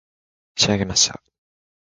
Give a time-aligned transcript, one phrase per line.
[0.55, 1.21] 仕上げました